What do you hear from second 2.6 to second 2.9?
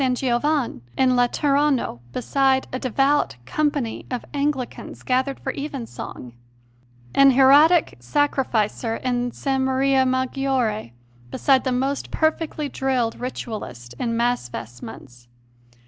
a